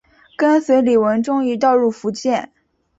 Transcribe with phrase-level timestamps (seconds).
[0.35, 2.51] 跟随李文忠一道入福建。